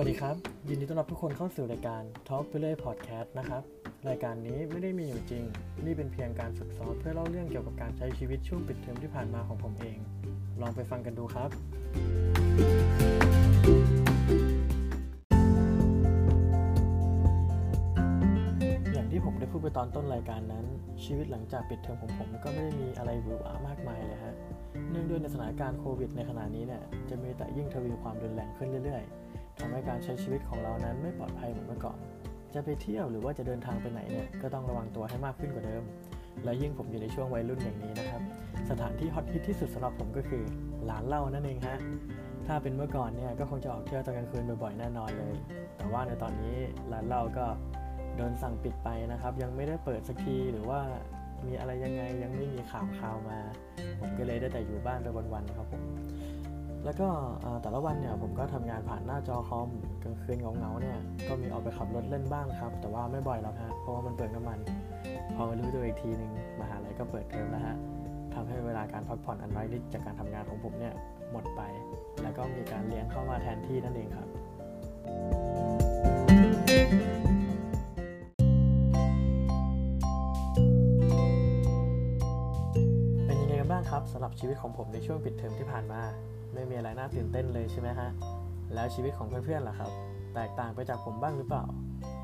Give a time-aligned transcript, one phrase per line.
[0.00, 0.36] วัสดีครับ
[0.68, 3.62] ยินดีต้อนรับทุกคนเข้าสู่รายการ Talk ไปเลยพอดแคสต์นะครับ
[4.08, 5.44] รายการนี้ไม่ได้มีอยู่จริง
[5.84, 9.98] นี่เป็นเพียงการฝึกซ้อมเพื่อเล่าเรื่องเกี่ยวกับการใช้ชีวิตช่วงปิดเทอมที่ผ่านมาของผมเอง
[10.60, 11.50] ลองไปฟังกันดูครับ
[18.92, 20.64] อย่างที่ผมได้พูดไปตอนต้นรายการนั้น
[21.04, 24.34] ชีวิตหลังจากปิดเทอมของผมก็ไม่ได้มีอะไรหวือหวามากมายเลยฮะ
[24.90, 29.27] เนื่องด้วยในสถานการณ์โควิดในขณะนี้เนี่ยจะมีแต่ยิ่งทวีความรุนแรงขึ้นเรื่อยๆ
[29.58, 31.98] ทำให้การใช้ชีวิตของเรานั้นไม่ปลอดภัยเหมือนเมื่อก่อน
[32.54, 35.82] จะไปเที่ยวหรือว่าจะเดินทางไปไหนเนี่ยก็ต้องระวังตัวให้มากขึ้นกว่าเดิม
[36.44, 38.22] และยิ่งผมอยู่ในช่วงวัยรุ่นอย่างนี้นะครับ
[38.70, 40.42] สถานที่ฮอตฮิตที่สุดสำหรับผมก็คือ
[40.90, 41.78] ร้านเหล้านั่นเองฮะ
[42.46, 45.34] ถ้าเป็นเมื่อก่อนเนี่ยก็คงจะออกเที่ยวตอนกลางคืนบ่อยๆแน่นอนเลย
[45.76, 46.56] แต่ว่าในตอนนี้
[46.92, 47.46] ร้านเหล้าก็
[48.16, 50.80] โดนสั่งปิดไปนะครับ ยังไม่ได้เปิดสักทีหรือว่า
[51.46, 53.38] มีอะไรยังไงยังไม่มีข่าวข่าวมา
[54.00, 55.82] ผมก็เลยได้แต่อยู่บ้านไปวันๆครับผม
[56.88, 57.10] แล้วก็
[57.62, 59.68] แต่ละวันเนี่ยผมก็ทำงานผ่านหน้าจอคอม
[60.02, 64.58] กลางคืนเงาๆเนี่ยก็มีออกไปขับรถเล่นบ้างครับ แต่ว่าไม่บ่อยหรอกฮะเพราะว่ามันเปิดน้ำมัน
[65.34, 67.76] พอมารู้ตัวอีกทีหนึ่งมหาลัยก็เปิดเทอมแล้วฮะ
[68.34, 70.94] ทำให้เวลาการพักผ่อนอันไร้นิดจากการทำงานของผมเนี่ย
[71.30, 71.60] หมดไป
[72.22, 74.28] แล้วก็มีการเลี้ยงเข้ามาแทนที่นั่นเองครับ
[83.98, 86.00] ครับสำหรับชีวิตของผมในช่วงปิดเทอมที่ผ่านมา
[86.54, 88.10] ไม่มีอะไรน่าตื่นเต้นเลยใช่ไหมฮะ
[88.74, 89.90] แล้วชีวิตของเพื่อนๆล่ะครับ
[90.34, 91.64] แตกต่างไปจากผมบ้างหรือเปล่า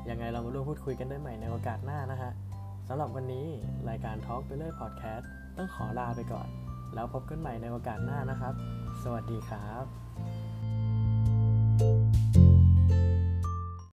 [0.09, 2.31] ยังไงเรามาร่วมพูดคุยกันได้ใหม่ในโอกาสหน้านะฮะ
[2.87, 3.47] สำหรับวันนี้
[3.89, 6.47] รายการ Talk ไปเลยพอดแคสต์ต้องขอลาไปก่อน
[6.93, 8.53] แล้วพบกันใหม่ในโอกาสหน้านะครับ
[9.03, 10.04] สวัสดีครับ